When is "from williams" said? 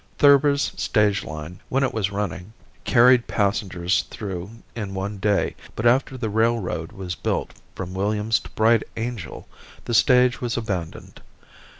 7.75-8.39